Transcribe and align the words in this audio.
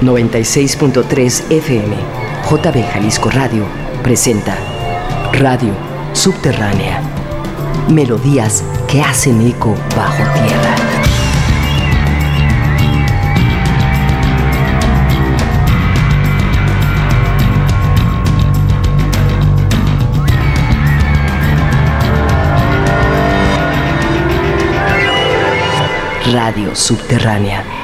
96.3 0.00 1.50
FM, 1.50 1.96
JB 2.48 2.92
Jalisco 2.92 3.30
Radio, 3.30 3.64
presenta 4.00 4.56
Radio 5.32 5.74
Subterránea. 6.12 7.02
Melodías 7.88 8.62
que 8.86 9.02
hacen 9.02 9.40
eco 9.40 9.74
bajo 9.96 10.22
tierra. 10.34 10.76
Radio 26.32 26.76
Subterránea. 26.76 27.77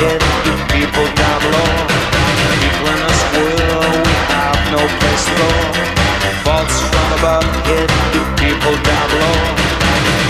head, 0.00 0.20
the 0.46 0.54
people 0.72 1.06
down 1.20 1.40
low. 1.52 1.74
People 2.62 2.88
in 2.94 3.00
this 3.06 3.22
world, 3.34 3.96
we 4.06 4.14
have 4.32 4.60
no 4.74 4.82
place 4.98 5.24
to 5.28 5.34
go. 5.40 5.50
Faults 6.44 6.76
from 6.90 7.08
above 7.18 7.48
hit 7.68 7.88
the 8.14 8.22
people 8.40 8.76
down 8.88 9.08
low. 9.20 9.38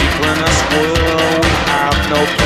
People 0.02 0.26
in 0.32 0.38
this 0.44 0.60
world, 0.72 1.38
we 1.44 1.52
have 1.70 1.98
no 2.10 2.20
place 2.26 2.39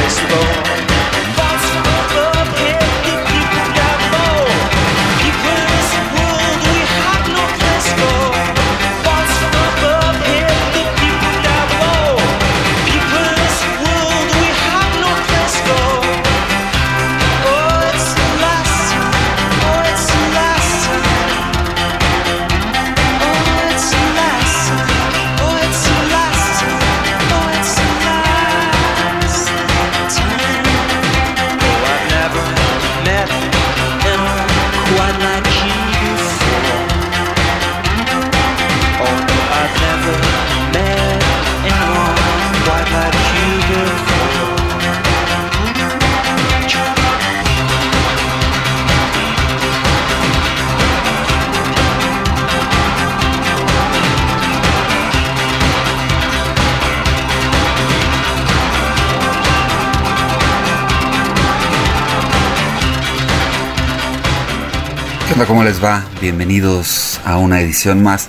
¿Cómo 65.37 65.65
les 65.65 65.85
va? 65.85 66.03
Bienvenidos 66.23 67.21
a 67.25 67.37
una 67.37 67.61
edición 67.61 68.03
más 68.03 68.29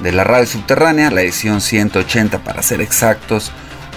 de 0.00 0.12
la 0.12 0.24
radio 0.24 0.46
subterránea, 0.46 1.10
la 1.10 1.20
edición 1.20 1.60
180 1.60 2.38
para 2.38 2.62
ser 2.62 2.80
exactos. 2.80 3.50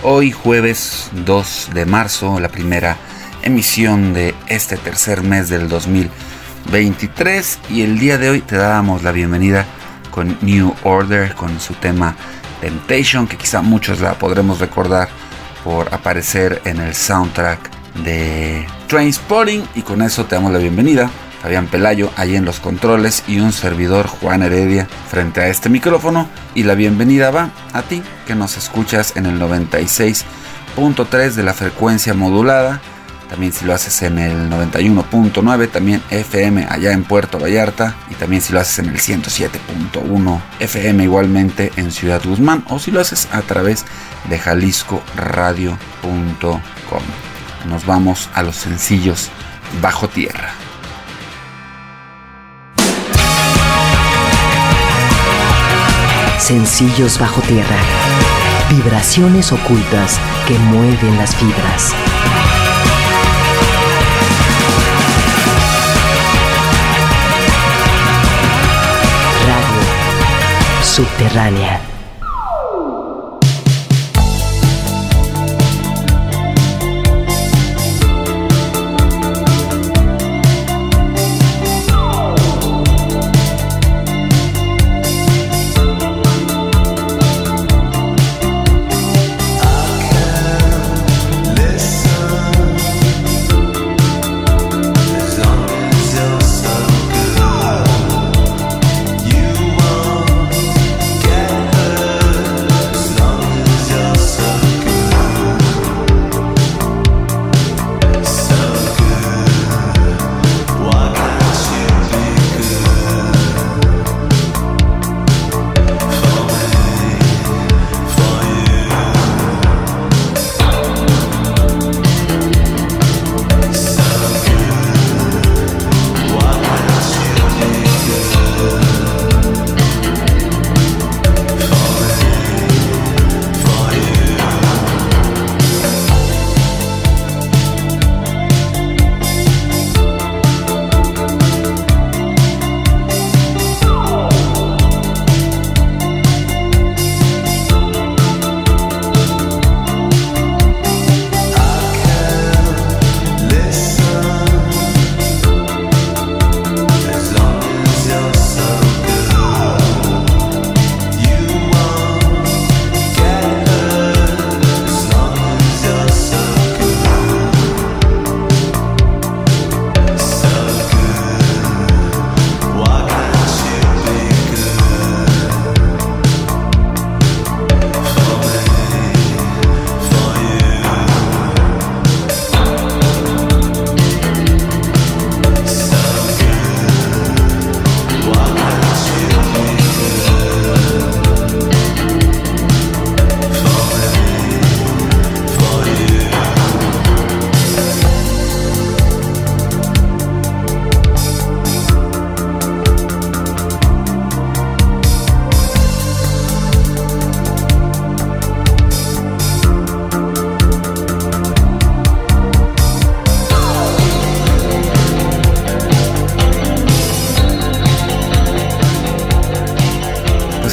Hoy 0.03 0.31
jueves 0.31 1.11
2 1.23 1.69
de 1.73 1.85
marzo, 1.85 2.41
la 2.41 2.49
primera 2.49 2.97
emisión 3.43 4.13
de 4.13 4.35
este 4.47 4.75
tercer 4.75 5.21
mes 5.21 5.47
del 5.47 5.69
2023 5.69 7.59
y 7.69 7.83
el 7.83 7.99
día 7.99 8.17
de 8.17 8.31
hoy 8.31 8.41
te 8.41 8.57
damos 8.57 9.03
la 9.03 9.13
bienvenida 9.13 9.65
con 10.09 10.37
New 10.41 10.75
Order, 10.83 11.35
con 11.35 11.57
su 11.61 11.75
tema 11.75 12.15
Temptation, 12.59 13.27
que 13.27 13.37
quizá 13.37 13.61
muchos 13.61 14.01
la 14.01 14.15
podremos 14.15 14.59
recordar 14.59 15.07
por 15.63 15.94
aparecer 15.94 16.61
en 16.65 16.81
el 16.81 16.95
soundtrack 16.95 17.69
de 18.03 18.65
Trainspotting 18.87 19.63
y 19.75 19.83
con 19.83 20.01
eso 20.01 20.25
te 20.25 20.35
damos 20.35 20.51
la 20.51 20.59
bienvenida 20.59 21.09
Fabián 21.41 21.67
Pelayo 21.67 22.11
ahí 22.17 22.35
en 22.35 22.45
los 22.45 22.59
controles 22.59 23.23
y 23.27 23.39
un 23.39 23.51
servidor 23.51 24.07
Juan 24.07 24.43
Heredia 24.43 24.88
frente 25.09 25.41
a 25.41 25.47
este 25.47 25.69
micrófono 25.69 26.29
y 26.53 26.63
la 26.63 26.75
bienvenida 26.75 27.31
va 27.31 27.49
a 27.73 27.81
ti 27.81 28.03
que 28.27 28.35
nos 28.35 28.57
escuchas 28.57 29.13
en 29.15 29.25
el 29.25 29.39
96.3 29.39 31.33
de 31.33 31.43
la 31.43 31.53
frecuencia 31.53 32.13
modulada, 32.13 32.79
también 33.29 33.53
si 33.53 33.65
lo 33.65 33.73
haces 33.73 34.03
en 34.03 34.19
el 34.19 34.51
91.9, 34.51 35.71
también 35.71 36.03
FM 36.11 36.67
allá 36.69 36.91
en 36.91 37.03
Puerto 37.03 37.39
Vallarta 37.39 37.95
y 38.11 38.15
también 38.15 38.41
si 38.41 38.53
lo 38.53 38.59
haces 38.59 38.79
en 38.79 38.89
el 38.89 38.97
107.1 38.97 40.41
FM 40.59 41.03
igualmente 41.03 41.71
en 41.75 41.91
Ciudad 41.91 42.21
Guzmán 42.23 42.63
o 42.69 42.77
si 42.77 42.91
lo 42.91 42.99
haces 42.99 43.27
a 43.31 43.41
través 43.41 43.85
de 44.29 44.37
jaliscoradio.com. 44.37 47.01
Nos 47.67 47.85
vamos 47.85 48.29
a 48.33 48.44
los 48.44 48.57
sencillos 48.57 49.29
bajo 49.81 50.07
tierra. 50.07 50.53
Sencillos 56.41 57.19
bajo 57.19 57.39
tierra. 57.41 57.77
Vibraciones 58.71 59.51
ocultas 59.51 60.19
que 60.47 60.57
mueven 60.57 61.17
las 61.17 61.35
fibras. 61.35 61.93
Radio 69.45 70.83
subterránea. 70.83 71.79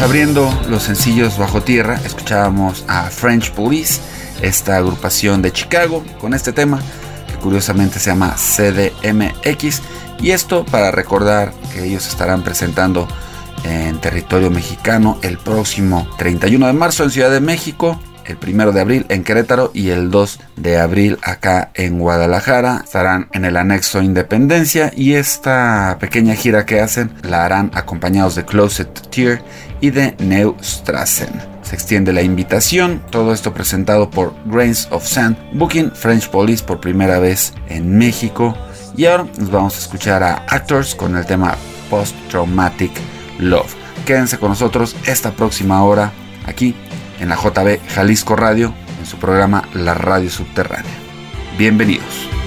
Abriendo 0.00 0.48
los 0.70 0.84
sencillos 0.84 1.38
bajo 1.38 1.60
tierra, 1.60 2.00
escuchábamos 2.04 2.84
a 2.86 3.10
French 3.10 3.50
Police, 3.50 4.00
esta 4.40 4.76
agrupación 4.76 5.42
de 5.42 5.52
Chicago, 5.52 6.04
con 6.20 6.34
este 6.34 6.52
tema 6.52 6.80
que 7.26 7.34
curiosamente 7.34 7.98
se 7.98 8.10
llama 8.10 8.36
CDMX. 8.36 9.82
Y 10.20 10.30
esto 10.30 10.64
para 10.64 10.92
recordar 10.92 11.52
que 11.72 11.84
ellos 11.84 12.06
estarán 12.06 12.42
presentando 12.42 13.08
en 13.64 14.00
territorio 14.00 14.50
mexicano 14.50 15.18
el 15.22 15.36
próximo 15.36 16.08
31 16.16 16.68
de 16.68 16.72
marzo 16.72 17.02
en 17.02 17.10
Ciudad 17.10 17.30
de 17.30 17.40
México 17.40 18.00
el 18.28 18.36
primero 18.36 18.72
de 18.72 18.80
abril 18.80 19.06
en 19.08 19.24
Querétaro 19.24 19.70
y 19.74 19.88
el 19.88 20.10
2 20.10 20.40
de 20.56 20.78
abril 20.78 21.18
acá 21.22 21.70
en 21.74 21.98
Guadalajara. 21.98 22.82
Estarán 22.84 23.28
en 23.32 23.44
el 23.44 23.56
anexo 23.56 24.02
Independencia 24.02 24.92
y 24.94 25.14
esta 25.14 25.96
pequeña 25.98 26.34
gira 26.34 26.66
que 26.66 26.80
hacen 26.80 27.12
la 27.22 27.44
harán 27.44 27.70
acompañados 27.74 28.34
de 28.34 28.44
Closet 28.44 29.08
Tier 29.10 29.42
y 29.80 29.90
de 29.90 30.14
Neustrassen. 30.18 31.30
Se 31.62 31.74
extiende 31.74 32.12
la 32.12 32.22
invitación, 32.22 33.02
todo 33.10 33.32
esto 33.32 33.52
presentado 33.52 34.10
por 34.10 34.34
Grains 34.46 34.88
of 34.90 35.06
Sand, 35.06 35.36
Booking 35.52 35.92
French 35.92 36.28
Police 36.30 36.64
por 36.64 36.80
primera 36.80 37.18
vez 37.18 37.52
en 37.68 37.96
México. 37.96 38.56
Y 38.96 39.06
ahora 39.06 39.26
nos 39.38 39.50
vamos 39.50 39.76
a 39.76 39.78
escuchar 39.78 40.22
a 40.22 40.44
Actors 40.48 40.94
con 40.94 41.16
el 41.16 41.26
tema 41.26 41.56
Post 41.90 42.14
Traumatic 42.30 42.92
Love. 43.38 43.74
Quédense 44.06 44.38
con 44.38 44.50
nosotros 44.50 44.96
esta 45.06 45.30
próxima 45.32 45.82
hora 45.84 46.12
aquí 46.46 46.74
en 47.18 47.28
la 47.28 47.36
JB 47.36 47.80
Jalisco 47.88 48.36
Radio, 48.36 48.74
en 48.98 49.06
su 49.06 49.16
programa 49.18 49.68
La 49.74 49.94
Radio 49.94 50.30
Subterránea. 50.30 50.92
Bienvenidos. 51.56 52.37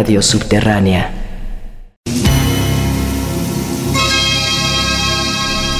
Radio 0.00 0.22
Subterránea. 0.22 1.10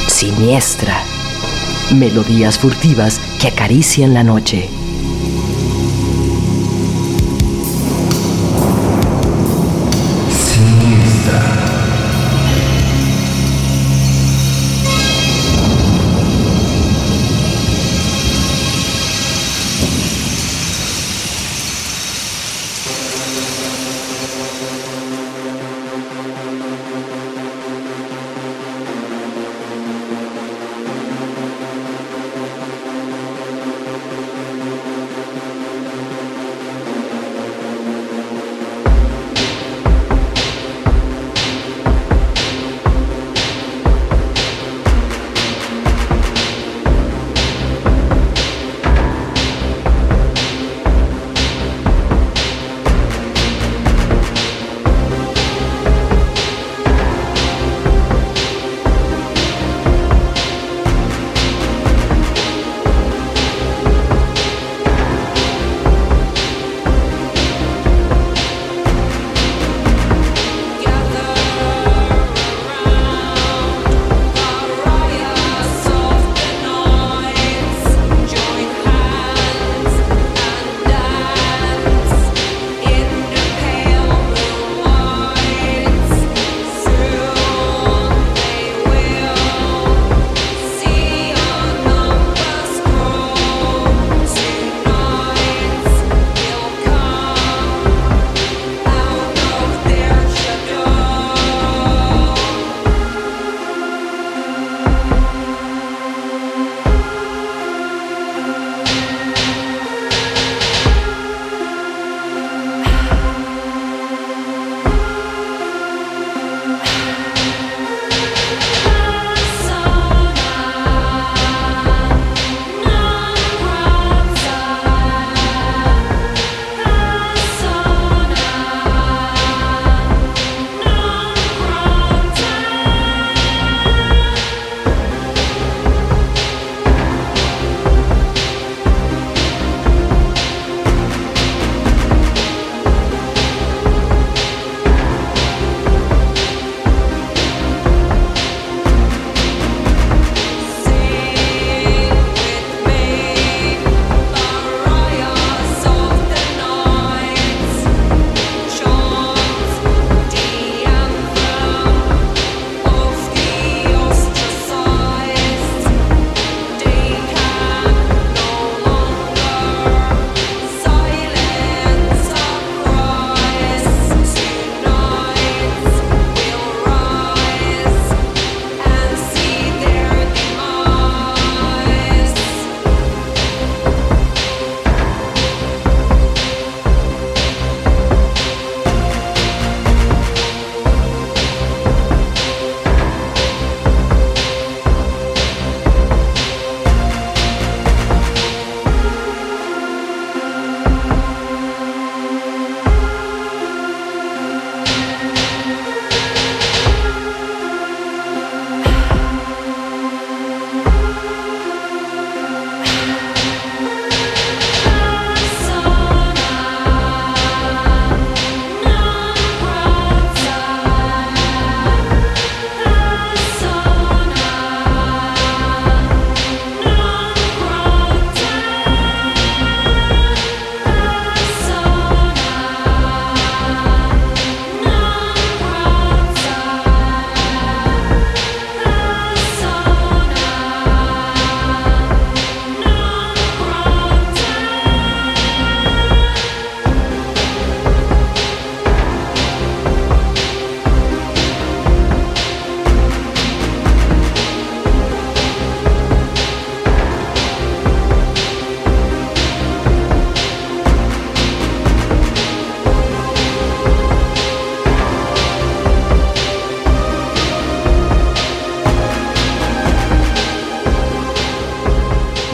Siniestra. 0.09 1.03
Melodías 1.95 2.59
furtivas 2.59 3.19
que 3.41 3.49
acarician 3.49 4.13
la 4.13 4.23
noche. 4.23 4.69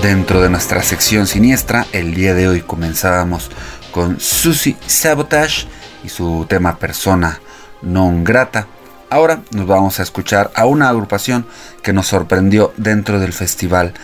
Dentro 0.06 0.40
de 0.40 0.48
nuestra 0.48 0.84
sección 0.84 1.26
siniestra. 1.26 1.84
El 1.90 2.14
día 2.14 2.32
de 2.32 2.46
hoy 2.46 2.60
comenzábamos 2.60 3.50
con 3.90 4.20
Susie 4.20 4.76
Sabotage 4.86 5.66
y 6.04 6.08
su 6.10 6.46
tema 6.48 6.78
persona 6.78 7.40
non 7.82 8.22
grata. 8.22 8.68
Ahora 9.10 9.42
nos 9.50 9.66
vamos 9.66 9.98
a 9.98 10.04
escuchar 10.04 10.52
a 10.54 10.64
una 10.66 10.90
agrupación 10.90 11.44
que 11.82 11.92
nos 11.92 12.06
sorprendió 12.06 12.72
dentro 12.76 13.18
del 13.18 13.32
festival 13.32 13.94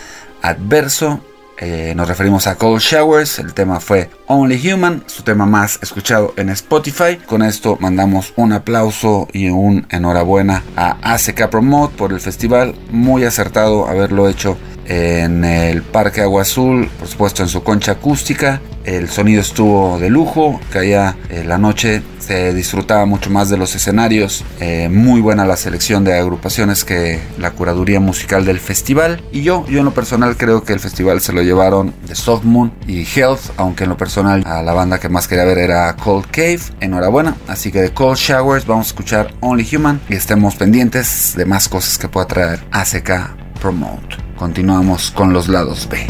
Adverso 0.43 1.23
eh, 1.65 1.93
nos 1.95 2.09
referimos 2.09 2.49
a 2.49 2.57
Cold 2.57 2.81
Showers, 2.81 3.39
el 3.39 3.55
tema 3.55 3.79
fue 3.79 4.11
Only 4.27 4.73
Human, 4.73 5.05
su 5.07 5.23
tema 5.23 5.47
más 5.47 5.79
escuchado 5.81 6.35
en 6.37 6.49
Spotify. 6.49 7.19
Con 7.25 7.41
esto 7.41 7.77
mandamos 7.79 8.33
un 8.35 8.53
aplauso 8.53 9.29
y 9.33 9.49
un 9.49 9.87
enhorabuena 9.91 10.65
a 10.75 10.97
ACK 11.15 11.49
Promote 11.49 11.97
por 11.97 12.13
el 12.13 12.19
festival, 12.19 12.75
muy 12.91 13.23
acertado 13.23 13.87
haberlo 13.87 14.29
hecho 14.29 14.59
en 14.87 15.45
el 15.45 15.83
Parque 15.83 16.23
Agua 16.23 16.43
Azul, 16.43 16.89
por 16.99 17.09
supuesto 17.09 17.43
en 17.43 17.49
su 17.49 17.63
concha 17.63 17.93
acústica. 17.93 18.61
El 18.85 19.09
sonido 19.09 19.41
estuvo 19.41 19.99
de 20.01 20.11
lujo, 20.11 20.61
caía 20.71 21.17
eh, 21.31 21.45
la 21.45 21.57
noche, 21.57 22.03
se 22.19 22.53
disfrutaba 22.53 23.07
mucho 23.07 23.31
más 23.31 23.49
de 23.49 23.57
los 23.57 23.77
escenarios. 23.77 24.45
Eh, 24.61 24.89
muy 24.89 25.21
buena 25.21 25.45
la 25.45 25.57
selección 25.57 26.03
de 26.03 26.19
agrupaciones 26.19 26.85
que 26.85 27.21
la 27.39 27.53
curaduría 27.53 28.01
musical 28.01 28.45
del 28.45 28.59
festival. 28.59 29.23
Y 29.31 29.43
yo, 29.43 29.65
yo 29.69 29.79
en 29.79 29.85
lo 29.85 29.95
personal 29.95 30.37
creo 30.37 30.65
que 30.65 30.73
el 30.73 30.81
festival 30.81 31.21
se 31.21 31.33
lo 31.33 31.43
llevaron 31.43 31.95
de 32.09 32.17
Soft 32.17 32.45
Moon 32.45 32.73
y 32.89 33.05
Health, 33.05 33.53
aunque 33.57 33.85
en 33.85 33.91
lo 33.91 33.97
personal 33.97 34.43
a 34.47 34.63
la 34.63 34.73
banda 34.73 34.99
que 34.99 35.09
más 35.09 35.29
quería 35.29 35.45
ver 35.45 35.59
era 35.59 35.95
Cold 35.97 36.27
Cave. 36.33 36.61
Enhorabuena. 36.81 37.37
Así 37.47 37.71
que 37.71 37.83
de 37.83 37.95
Cold 37.95 38.19
Showers 38.19 38.67
vamos 38.67 38.87
a 38.87 38.89
escuchar 38.89 39.35
Only 39.41 39.77
Human 39.77 40.01
y 40.09 40.15
estemos 40.15 40.57
pendientes 40.57 41.35
de 41.37 41.45
más 41.45 41.69
cosas 41.69 41.99
que 41.99 42.09
pueda 42.09 42.27
traer 42.27 42.65
ACK 42.73 43.61
Promote. 43.61 44.32
Continuamos 44.43 45.13
con 45.13 45.33
los 45.33 45.47
lados 45.47 45.89
B. 45.89 46.05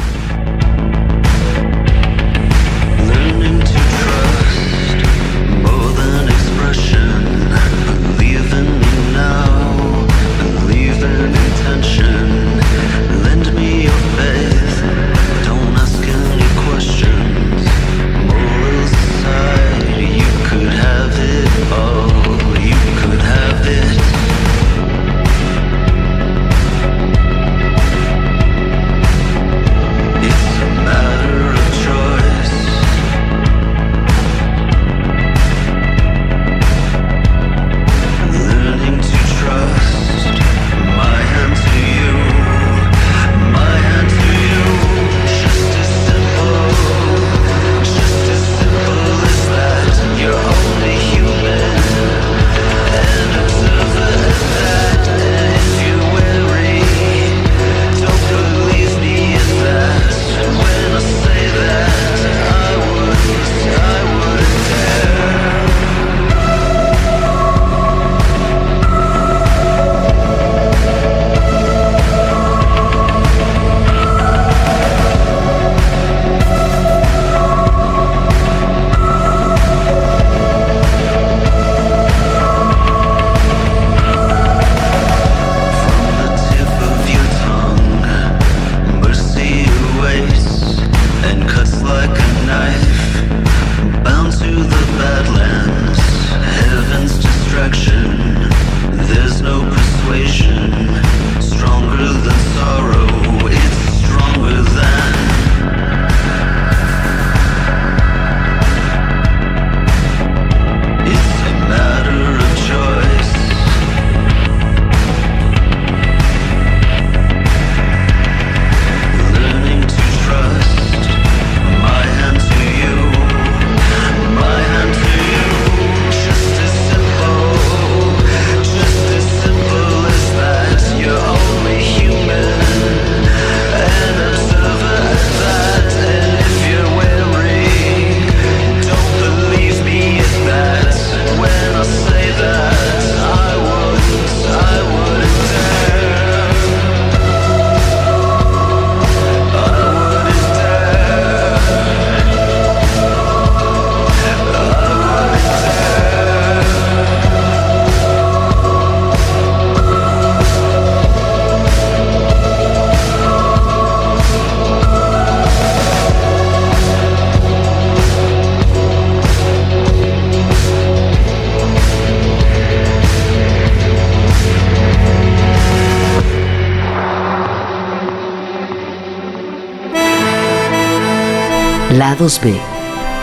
Lados 182.03 182.41
B, 182.43 182.61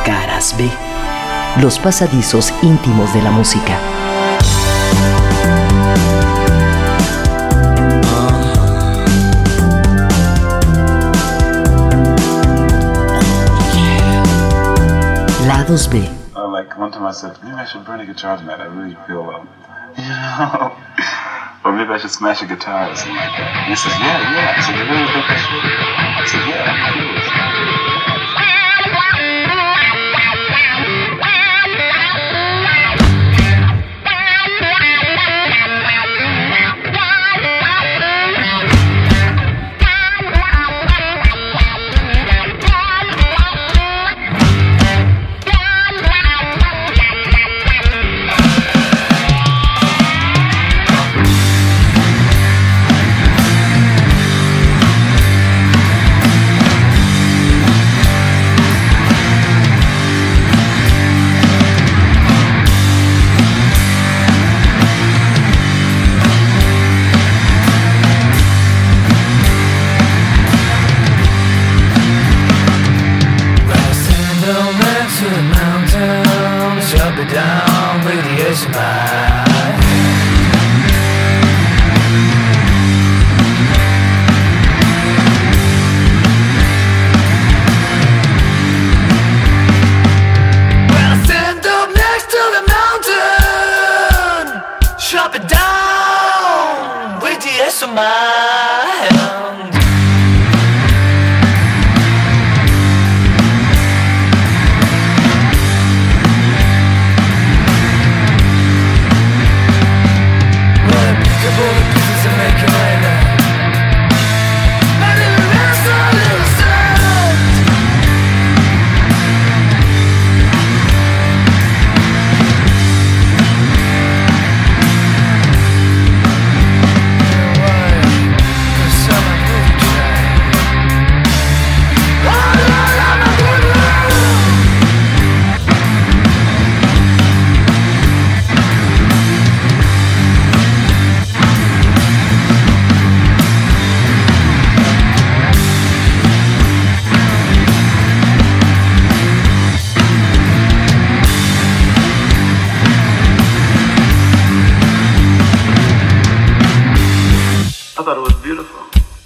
caras 0.05 0.55
B, 0.57 0.71
los 1.61 1.77
pasadizos 1.77 2.53
íntimos 2.61 3.13
de 3.13 3.21
la 3.21 3.29
música. 3.29 3.77
Lados 15.45 15.89
B. 15.89 16.09
Uh, 16.33 16.47
like 16.47 16.79
one 16.79 16.89
time 16.89 17.05
I 17.05 17.11
said, 17.11 17.37
maybe 17.43 17.57
I 17.57 17.65
should 17.65 17.83
burn 17.83 17.99
a 17.99 18.05
guitar 18.05 18.37
tonight. 18.37 18.61
I 18.61 18.67
really 18.67 18.95
feel 19.05 19.25
well. 19.25 19.45
You 19.97 20.07
know? 20.07 20.71
or 21.65 21.73
maybe 21.73 21.91
I 21.91 21.97
should 21.97 22.11
smash 22.11 22.41
a 22.41 22.45
guitar 22.45 22.89
or 22.89 22.95
something 22.95 23.13
like 23.13 23.35
that. 23.35 23.55
And 23.57 23.69
he 23.71 23.75
says, 23.75 23.91
yeah, 23.99 24.23
yeah. 24.31 24.55
I 24.55 24.61
said, 24.61 24.75
you 24.79 24.85
really 24.87 25.07
think 25.11 25.25
I 25.27 25.35
should? 25.35 25.65
I 26.15 26.25
said, 26.25 26.47
yeah, 26.47 27.88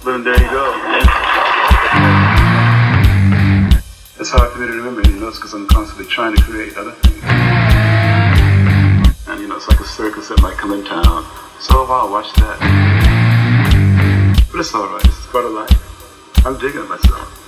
Boom, 0.04 0.22
there 0.22 0.34
you 0.34 0.50
go. 0.50 0.64
It's 4.20 4.28
hard 4.30 4.52
for 4.52 4.58
me 4.58 4.66
to 4.66 4.72
remember 4.74 5.00
any 5.00 5.18
notes 5.18 5.38
because 5.38 5.54
I'm 5.54 5.66
constantly 5.66 6.04
trying 6.04 6.36
to 6.36 6.42
create 6.42 6.76
other 6.76 6.90
things. 6.90 7.22
And 9.26 9.40
you 9.40 9.48
know, 9.48 9.56
it's 9.56 9.66
like 9.66 9.80
a 9.80 9.84
circus 9.84 10.28
that 10.28 10.42
might 10.42 10.58
come 10.58 10.72
in 10.74 10.84
town. 10.84 11.24
So 11.58 11.86
wow, 11.88 12.10
watch 12.10 12.30
that. 12.34 12.58
But 14.52 14.60
it's 14.60 14.74
alright, 14.74 15.06
it's 15.06 15.26
part 15.28 15.46
of 15.46 15.52
life. 15.52 16.46
I'm 16.46 16.58
digging 16.58 16.86
myself. 16.86 17.43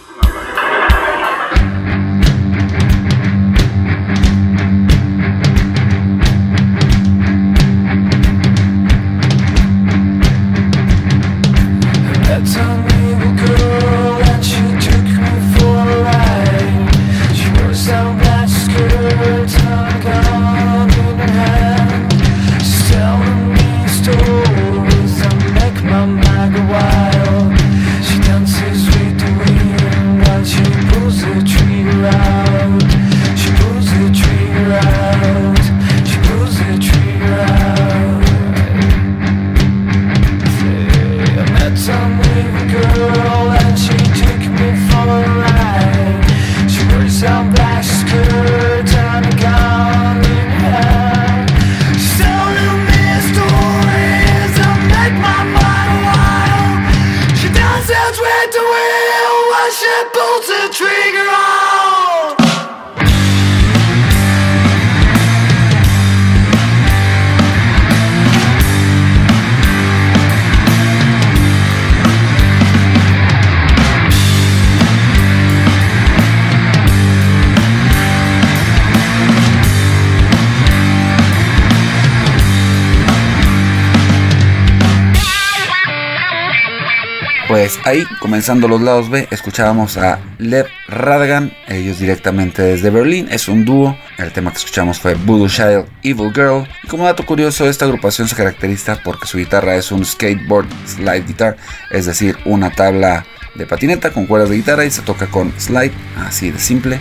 Pues 87.56 87.80
ahí, 87.84 88.04
comenzando 88.20 88.68
los 88.68 88.82
lados 88.82 89.08
B, 89.08 89.28
escuchábamos 89.30 89.96
a 89.96 90.18
Lev 90.36 90.66
Radgan, 90.88 91.56
ellos 91.68 91.98
directamente 91.98 92.60
desde 92.60 92.90
Berlín, 92.90 93.28
es 93.30 93.48
un 93.48 93.64
dúo, 93.64 93.96
el 94.18 94.30
tema 94.30 94.50
que 94.50 94.58
escuchamos 94.58 94.98
fue 95.00 95.14
Voodoo 95.14 95.48
Child, 95.48 95.86
Evil 96.02 96.34
Girl, 96.34 96.68
y 96.84 96.86
como 96.86 97.06
dato 97.06 97.24
curioso, 97.24 97.66
esta 97.66 97.86
agrupación 97.86 98.28
se 98.28 98.36
caracteriza 98.36 99.00
porque 99.02 99.26
su 99.26 99.38
guitarra 99.38 99.74
es 99.74 99.90
un 99.90 100.04
skateboard 100.04 100.66
slide 100.84 101.26
guitar, 101.26 101.56
es 101.90 102.04
decir, 102.04 102.36
una 102.44 102.70
tabla 102.72 103.24
de 103.54 103.64
patineta 103.64 104.12
con 104.12 104.26
cuerdas 104.26 104.50
de 104.50 104.56
guitarra 104.56 104.84
y 104.84 104.90
se 104.90 105.00
toca 105.00 105.28
con 105.28 105.58
slide, 105.58 105.94
así 106.26 106.50
de 106.50 106.58
simple, 106.58 106.98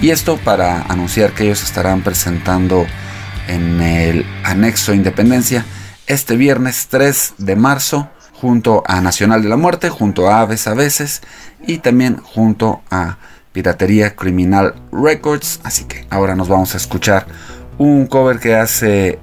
y 0.00 0.08
esto 0.08 0.38
para 0.38 0.84
anunciar 0.84 1.32
que 1.32 1.44
ellos 1.44 1.62
estarán 1.62 2.00
presentando 2.00 2.86
en 3.46 3.82
el 3.82 4.24
anexo 4.42 4.94
Independencia 4.94 5.66
este 6.06 6.38
viernes 6.38 6.86
3 6.88 7.34
de 7.36 7.56
marzo 7.56 8.08
junto 8.40 8.82
a 8.86 9.00
Nacional 9.00 9.42
de 9.42 9.48
la 9.48 9.56
Muerte, 9.56 9.88
junto 9.90 10.28
a 10.28 10.40
Aves 10.40 10.66
a 10.68 10.74
veces 10.74 11.22
y 11.66 11.78
también 11.78 12.18
junto 12.18 12.82
a 12.90 13.18
Piratería 13.52 14.14
Criminal 14.14 14.74
Records. 14.92 15.60
Así 15.64 15.84
que 15.84 16.06
ahora 16.10 16.36
nos 16.36 16.48
vamos 16.48 16.74
a 16.74 16.76
escuchar 16.76 17.26
un 17.78 18.06
cover 18.06 18.38
que 18.38 18.54
hace 18.54 19.18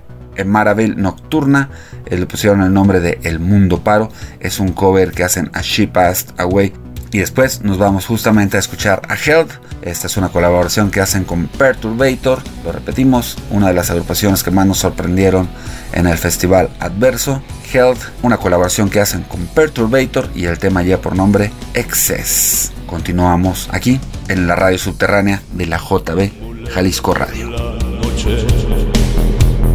Marabel 0.45 1.01
Nocturna. 1.01 1.69
Eh, 2.05 2.17
le 2.17 2.25
pusieron 2.25 2.61
el 2.61 2.73
nombre 2.73 2.99
de 2.99 3.19
El 3.23 3.39
Mundo 3.39 3.81
Paro. 3.81 4.09
Es 4.39 4.59
un 4.59 4.73
cover 4.73 5.11
que 5.11 5.23
hacen 5.23 5.49
a 5.53 5.61
She 5.61 5.87
Passed 5.87 6.33
Away. 6.37 6.73
Y 7.15 7.19
después 7.19 7.61
nos 7.61 7.77
vamos 7.77 8.05
justamente 8.05 8.57
a 8.57 8.59
escuchar 8.59 9.01
a 9.07 9.15
Health. 9.15 9.51
Esta 9.81 10.07
es 10.07 10.17
una 10.17 10.27
colaboración 10.27 10.91
que 10.91 10.99
hacen 10.99 11.23
con 11.23 11.47
Perturbator. 11.47 12.39
Lo 12.65 12.73
repetimos, 12.73 13.37
una 13.51 13.69
de 13.69 13.73
las 13.73 13.89
agrupaciones 13.89 14.43
que 14.43 14.51
más 14.51 14.67
nos 14.67 14.79
sorprendieron 14.79 15.47
en 15.93 16.07
el 16.07 16.17
festival 16.17 16.71
Adverso. 16.81 17.41
Health, 17.71 18.01
una 18.21 18.35
colaboración 18.35 18.89
que 18.89 18.99
hacen 18.99 19.23
con 19.23 19.45
Perturbator 19.45 20.27
y 20.35 20.43
el 20.43 20.59
tema 20.59 20.83
ya 20.83 20.99
por 20.99 21.15
nombre 21.15 21.53
Excess. 21.73 22.73
Continuamos 22.85 23.69
aquí 23.71 23.97
en 24.27 24.45
la 24.45 24.57
radio 24.57 24.77
subterránea 24.77 25.41
de 25.53 25.67
la 25.67 25.77
JB 25.77 26.67
Jalisco 26.73 27.13
Radio. 27.13 27.49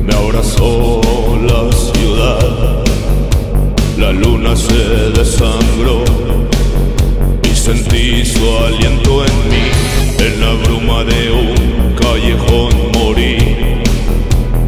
Me 0.03 0.15
abrazó 0.15 1.01
la 1.41 1.73
ciudad, 1.73 2.85
la 3.97 4.13
luna 4.13 4.55
se 4.55 4.75
desangró 5.19 6.05
sentí 7.77 8.25
su 8.25 8.59
aliento 8.59 9.25
en 9.25 9.49
mí, 9.49 9.71
en 10.19 10.41
la 10.41 10.53
bruma 10.65 11.05
de 11.05 11.31
un 11.31 11.95
callejón 11.95 12.73
morí, 12.95 13.37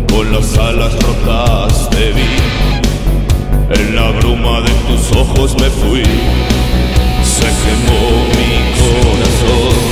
con 0.09 0.33
las 0.33 0.57
alas 0.57 0.95
rotas 1.01 1.91
te 1.91 2.13
vi. 2.13 2.23
En 3.81 3.97
la 3.97 4.11
bruma 4.11 4.61
de 4.61 4.71
tus 4.87 5.17
ojos 5.17 5.57
me 5.61 5.69
fui, 5.71 6.05
se 7.25 7.49
quemó 7.63 8.03
mi 8.37 8.53
corazón. 8.79 9.92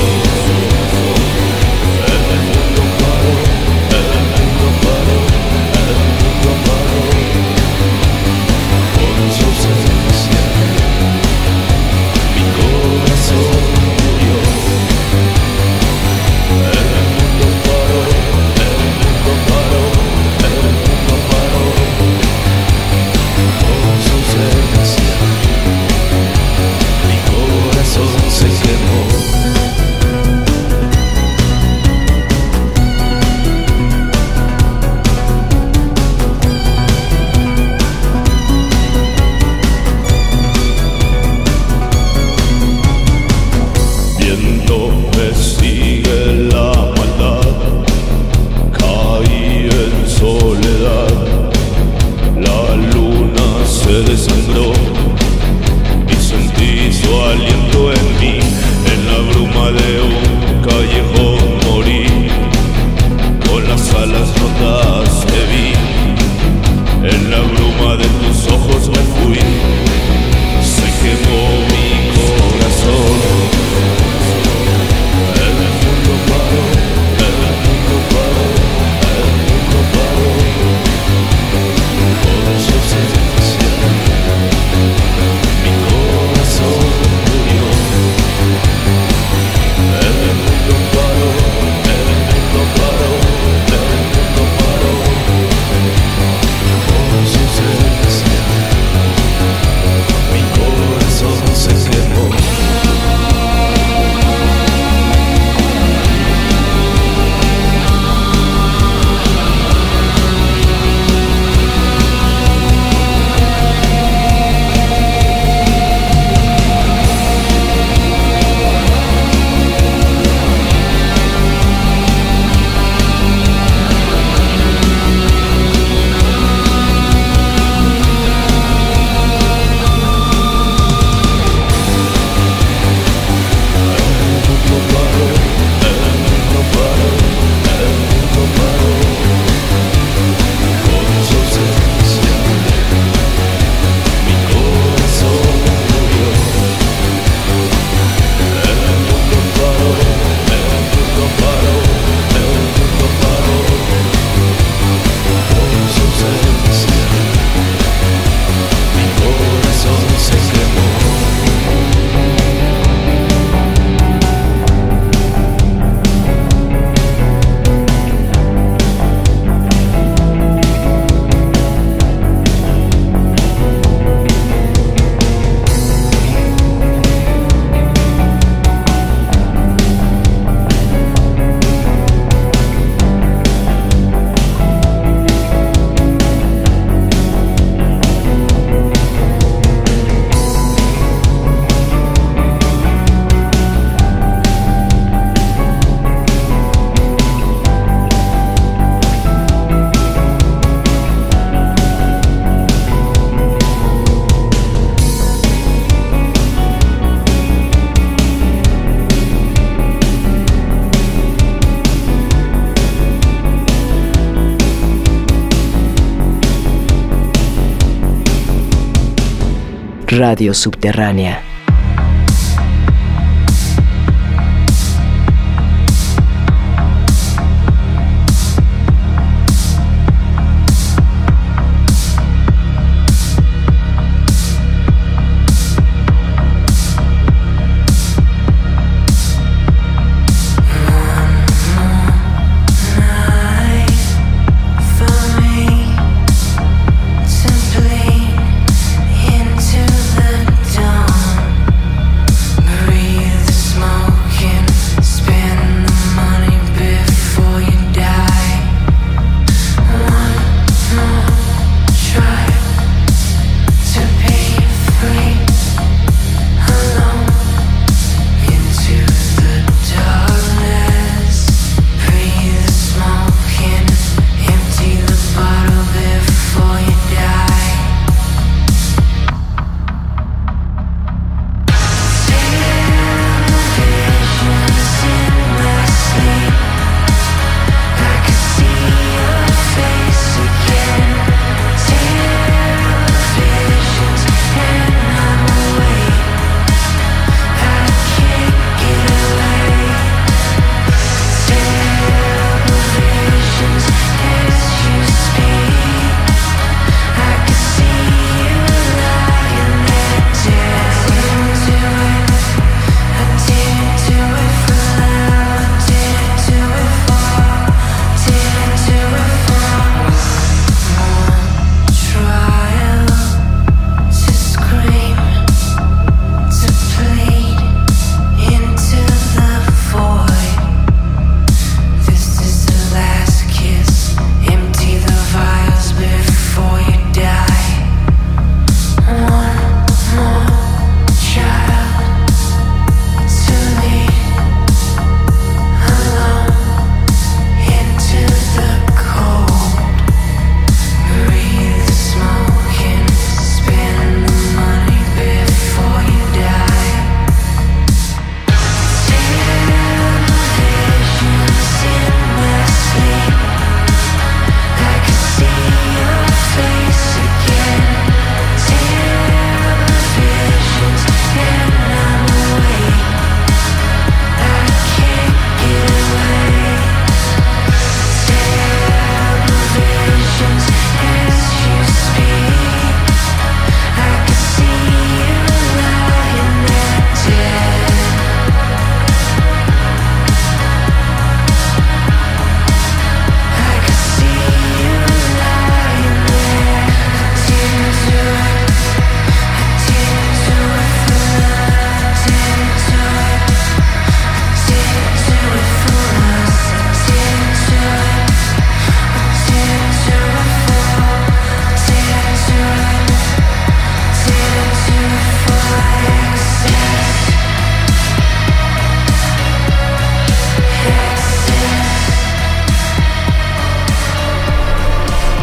Radio 220.10 220.54
Subterránea. 220.54 221.49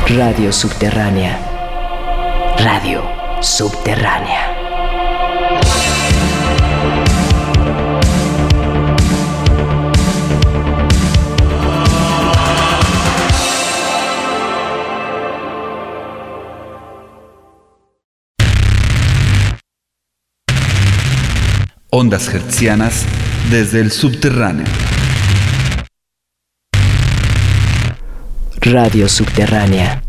Radio 0.10 0.54
subterránea. 0.54 1.38
Radio 2.60 3.04
subterránea. 3.42 4.54
Ondas 21.90 22.34
hertzianas 22.34 23.06
desde 23.52 23.82
el 23.82 23.92
subterráneo. 23.92 24.66
Radio 28.72 29.08
subterránea. 29.08 30.07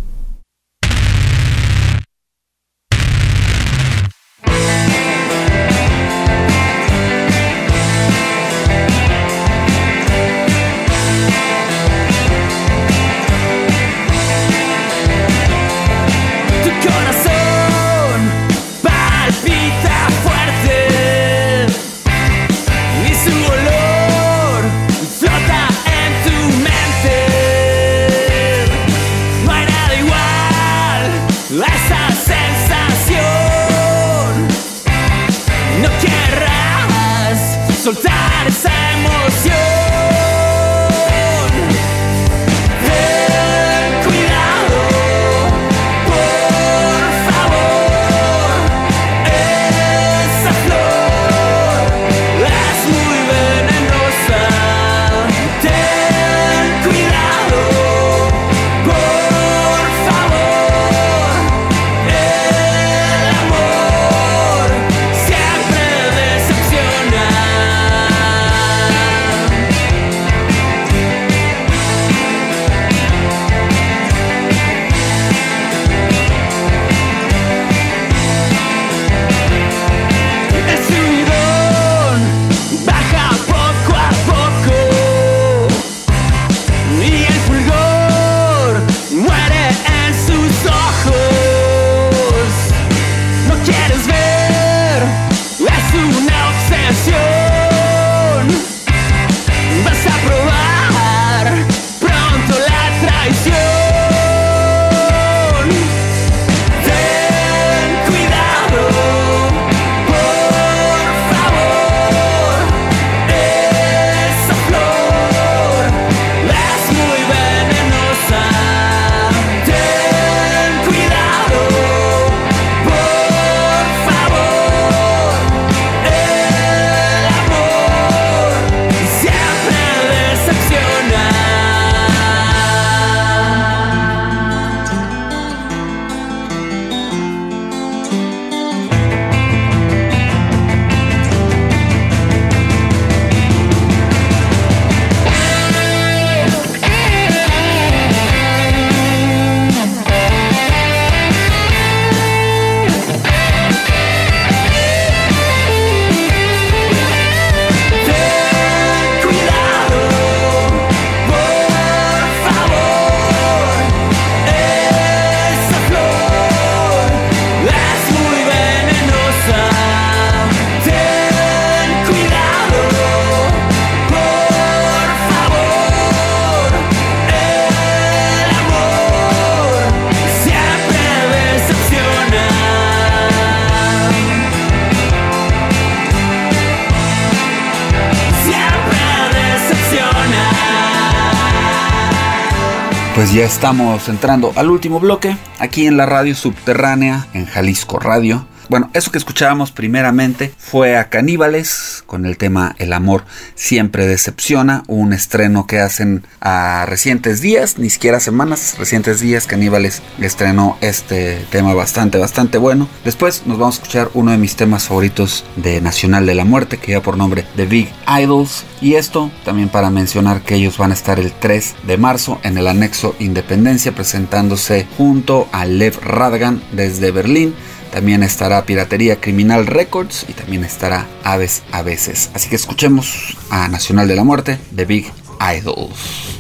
Ya 193.39 193.45
estamos 193.45 194.09
entrando 194.09 194.53
al 194.57 194.69
último 194.69 194.99
bloque, 194.99 195.37
aquí 195.61 195.87
en 195.87 195.97
la 195.97 196.07
radio 196.07 196.35
subterránea, 196.35 197.29
en 197.35 197.47
Jalisco 197.47 198.01
Radio. 198.01 198.45
Bueno, 198.69 198.91
eso 198.93 199.11
que 199.11 199.17
escuchábamos 199.17 199.73
primeramente 199.73 200.53
fue 200.59 200.99
a 200.99 201.09
Caníbales 201.09 202.03
con 202.05 202.27
el 202.27 202.37
tema 202.37 202.77
El 202.79 202.93
amor 202.93 203.25
siempre 203.55 204.07
decepciona, 204.07 204.83
un 204.89 205.15
estreno 205.15 205.67
que 205.67 205.81
hacen 205.81 206.27
a 206.43 206.85
recientes 206.85 207.41
días, 207.41 207.79
ni 207.79 207.89
siquiera 207.89 208.21
semanas, 208.21 208.77
recientes 208.79 209.21
días 209.21 209.47
Caníbales 209.47 210.03
estrenó 210.21 210.77
este 210.83 211.47
tema 211.51 211.73
bastante, 211.73 212.19
bastante 212.19 212.59
bueno. 212.59 212.91
Después 213.07 213.47
nos 213.47 213.59
vamos 213.59 213.77
a 213.77 213.79
escuchar 213.81 214.11
uno 214.13 214.33
de 214.33 214.39
mis 214.39 214.55
temas 214.55 214.87
favoritos 214.87 215.47
de 215.57 215.81
Nacional 215.81 216.27
de 216.27 216.35
la 216.35 216.45
Muerte, 216.45 216.77
que 216.77 216.89
lleva 216.89 217.03
por 217.03 217.17
nombre 217.17 217.47
The 217.57 217.65
Big 217.65 217.91
Idols. 218.07 218.67
Y 218.83 218.95
esto 218.97 219.31
también 219.47 219.71
para 219.71 219.89
mencionar 219.89 220.43
que 220.43 220.57
ellos 220.57 220.77
van 220.77 220.91
a 220.91 220.95
estar 220.95 221.19
el 221.19 221.33
3 221.33 221.75
de 221.85 221.97
marzo 221.97 222.39
en 222.43 222.59
el 222.59 222.69
anexo 222.69 223.17
Independencia 223.19 223.93
presentándose 223.93 224.87
junto 224.99 225.49
a 225.53 225.65
Lev 225.65 225.99
Radgan 226.03 226.63
desde 226.73 227.13
Berlín 227.13 227.55
también 227.91 228.23
estará 228.23 228.65
Piratería 228.65 229.21
Criminal 229.21 229.67
Records 229.67 230.25
y 230.29 230.33
también 230.33 230.65
estará 230.65 231.07
Aves 231.25 231.63
a 231.73 231.83
veces. 231.83 232.31
Así 232.35 232.49
que 232.49 232.57
escuchemos 232.57 233.37
a 233.51 233.69
Nacional 233.69 234.09
de 234.09 234.17
la 234.17 234.25
Muerte, 234.25 234.59
The 234.75 234.85
Big 234.85 235.13
Idols. 235.41 236.39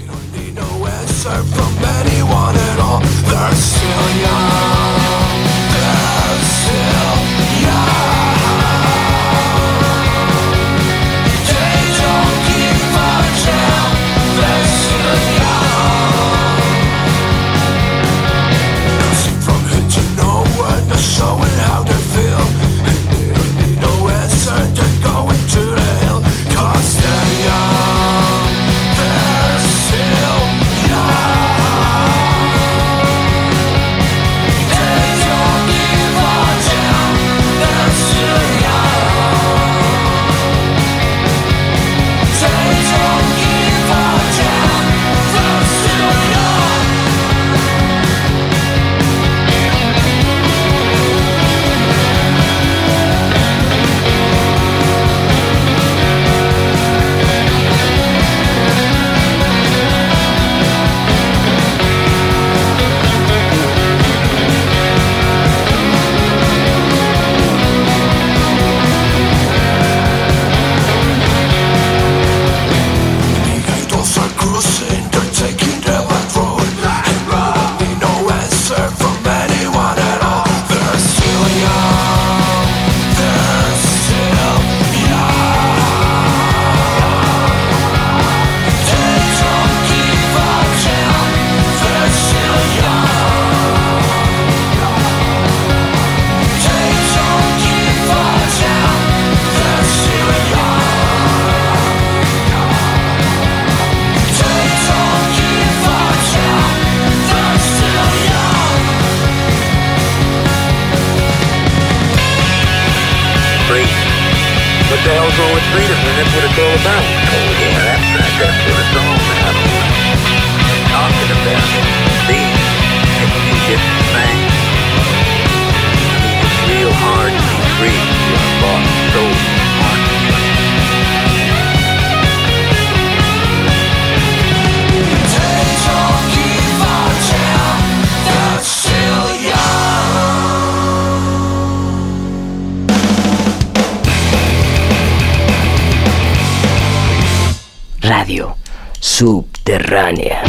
Subterránea. 149.01 150.43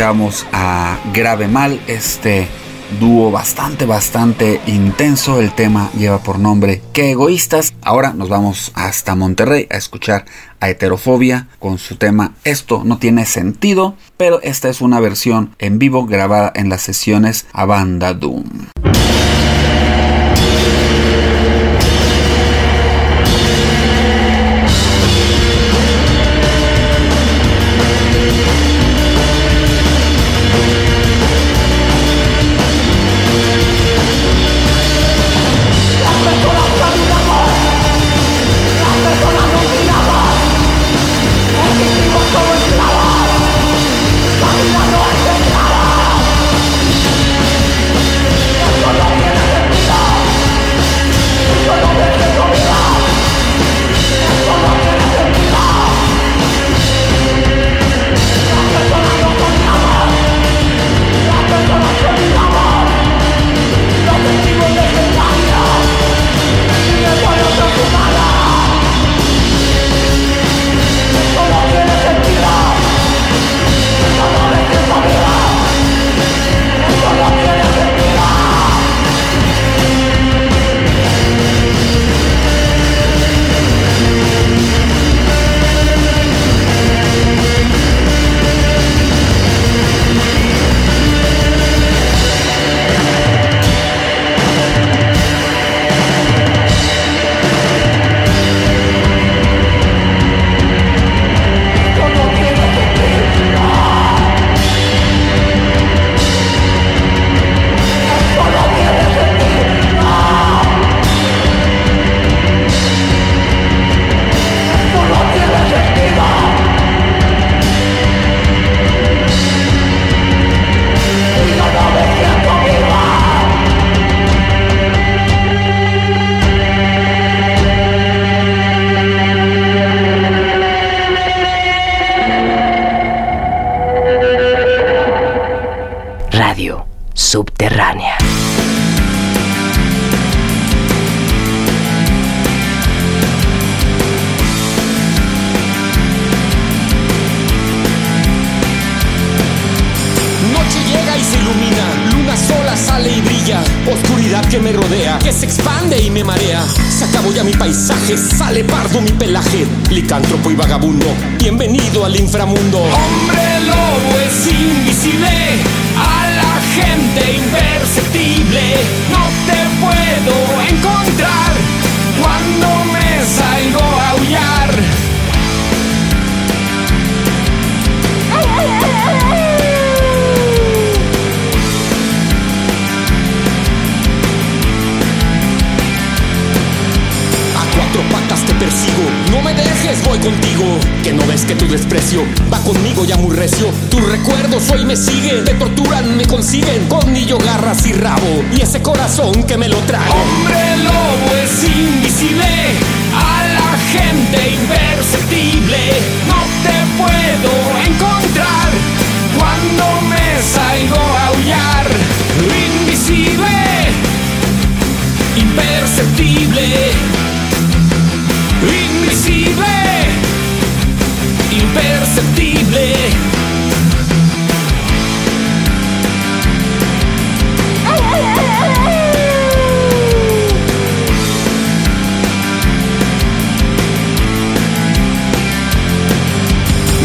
escuchamos 0.00 0.46
a 0.50 0.98
Grave 1.12 1.46
Mal, 1.46 1.78
este 1.86 2.48
dúo 2.98 3.30
bastante, 3.30 3.84
bastante 3.84 4.58
intenso. 4.66 5.38
El 5.38 5.52
tema 5.52 5.90
lleva 5.92 6.22
por 6.22 6.38
nombre 6.38 6.80
Qué 6.94 7.10
egoístas. 7.10 7.74
Ahora 7.82 8.14
nos 8.14 8.30
vamos 8.30 8.72
hasta 8.74 9.14
Monterrey 9.14 9.66
a 9.70 9.76
escuchar 9.76 10.24
a 10.58 10.70
Heterofobia 10.70 11.48
con 11.58 11.76
su 11.76 11.96
tema 11.96 12.32
Esto 12.44 12.80
no 12.82 12.96
tiene 12.96 13.26
sentido, 13.26 13.94
pero 14.16 14.40
esta 14.40 14.70
es 14.70 14.80
una 14.80 15.00
versión 15.00 15.54
en 15.58 15.78
vivo 15.78 16.06
grabada 16.06 16.50
en 16.54 16.70
las 16.70 16.80
sesiones 16.80 17.44
a 17.52 17.66
Banda 17.66 18.14
Doom. 18.14 18.59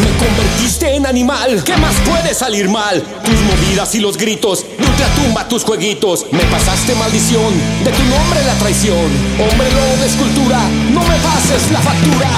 Me 0.01 0.09
convertiste 0.17 0.95
en 0.95 1.05
animal, 1.05 1.63
¿qué 1.63 1.77
más 1.77 1.95
puede 2.05 2.33
salir 2.33 2.67
mal? 2.67 3.01
Tus 3.23 3.39
movidas 3.41 3.95
y 3.95 3.99
los 4.01 4.17
gritos, 4.17 4.65
ultratumba 4.77 5.47
tus 5.47 5.63
jueguitos. 5.63 6.25
Me 6.31 6.43
pasaste 6.45 6.93
maldición, 6.95 7.53
de 7.83 7.91
tu 7.91 8.03
nombre 8.03 8.43
la 8.45 8.53
traición. 8.55 9.09
Hombre 9.39 9.71
lobo 9.71 9.97
de 10.01 10.07
escultura, 10.07 10.59
no 10.91 11.01
me 11.01 11.15
pases 11.19 11.71
la 11.71 11.79
factura. 11.79 12.29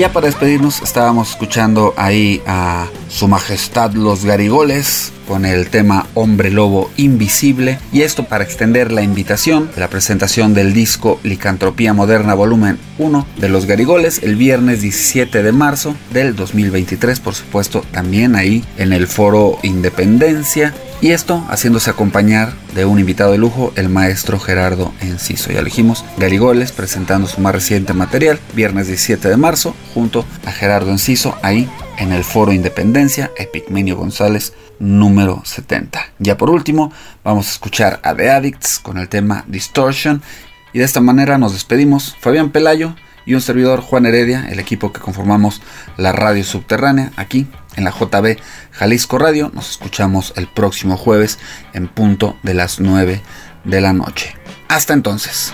Ya 0.00 0.10
para 0.14 0.28
despedirnos 0.28 0.80
estábamos 0.80 1.28
escuchando 1.28 1.92
ahí 1.98 2.40
a 2.46 2.86
Su 3.10 3.28
Majestad 3.28 3.92
los 3.92 4.24
Garigoles 4.24 5.12
con 5.30 5.46
el 5.46 5.68
tema 5.70 6.08
Hombre 6.14 6.50
Lobo 6.50 6.90
Invisible 6.96 7.78
y 7.92 8.02
esto 8.02 8.24
para 8.24 8.42
extender 8.42 8.90
la 8.90 9.02
invitación 9.02 9.70
de 9.72 9.80
la 9.80 9.88
presentación 9.88 10.54
del 10.54 10.72
disco 10.72 11.20
Licantropía 11.22 11.92
Moderna 11.92 12.34
Volumen 12.34 12.80
1 12.98 13.26
de 13.36 13.48
los 13.48 13.66
Garigoles 13.66 14.24
el 14.24 14.34
viernes 14.34 14.80
17 14.82 15.44
de 15.44 15.52
marzo 15.52 15.94
del 16.12 16.34
2023 16.34 17.20
por 17.20 17.36
supuesto 17.36 17.84
también 17.92 18.34
ahí 18.34 18.64
en 18.76 18.92
el 18.92 19.06
foro 19.06 19.56
Independencia 19.62 20.74
y 21.00 21.12
esto 21.12 21.46
haciéndose 21.48 21.90
acompañar 21.90 22.52
de 22.74 22.84
un 22.84 22.98
invitado 22.98 23.30
de 23.30 23.38
lujo, 23.38 23.72
el 23.76 23.88
maestro 23.88 24.38
Gerardo 24.38 24.92
Enciso. 25.00 25.50
Ya 25.50 25.62
dijimos, 25.62 26.04
Garigoles 26.18 26.72
presentando 26.72 27.26
su 27.26 27.40
más 27.40 27.54
reciente 27.54 27.94
material, 27.94 28.38
viernes 28.54 28.86
17 28.86 29.30
de 29.30 29.36
marzo, 29.38 29.74
junto 29.94 30.26
a 30.44 30.52
Gerardo 30.52 30.90
Enciso, 30.90 31.38
ahí 31.42 31.70
en 31.98 32.12
el 32.12 32.22
Foro 32.22 32.52
Independencia, 32.52 33.30
Epigmenio 33.38 33.96
González, 33.96 34.52
número 34.80 35.19
70. 35.44 36.00
Ya 36.18 36.36
por 36.36 36.50
último, 36.50 36.92
vamos 37.24 37.48
a 37.48 37.52
escuchar 37.52 38.00
a 38.02 38.14
The 38.14 38.30
Addicts 38.30 38.78
con 38.78 38.98
el 38.98 39.08
tema 39.08 39.44
Distortion. 39.48 40.22
Y 40.72 40.78
de 40.78 40.84
esta 40.84 41.00
manera 41.00 41.38
nos 41.38 41.52
despedimos. 41.52 42.16
Fabián 42.20 42.50
Pelayo 42.50 42.94
y 43.26 43.34
un 43.34 43.40
servidor 43.40 43.80
Juan 43.80 44.06
Heredia, 44.06 44.48
el 44.50 44.58
equipo 44.58 44.92
que 44.92 45.00
conformamos 45.00 45.60
la 45.96 46.12
radio 46.12 46.44
subterránea 46.44 47.12
aquí 47.16 47.46
en 47.76 47.84
la 47.84 47.90
JB 47.90 48.38
Jalisco 48.72 49.18
Radio. 49.18 49.50
Nos 49.54 49.70
escuchamos 49.70 50.32
el 50.36 50.48
próximo 50.48 50.96
jueves 50.96 51.38
en 51.72 51.88
punto 51.88 52.36
de 52.42 52.54
las 52.54 52.80
9 52.80 53.20
de 53.64 53.80
la 53.80 53.92
noche. 53.92 54.34
Hasta 54.68 54.94
entonces. 54.94 55.52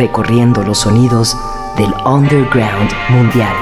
Recorriendo 0.00 0.62
los 0.62 0.78
sonidos 0.78 1.36
del 1.76 1.92
underground 2.06 2.90
mundial. 3.10 3.54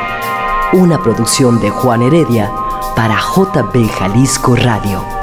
Una 0.72 1.02
producción 1.02 1.58
de 1.58 1.68
Juan 1.68 2.00
Heredia 2.00 2.48
para 2.94 3.18
JB 3.18 3.88
Jalisco 3.90 4.54
Radio. 4.54 5.17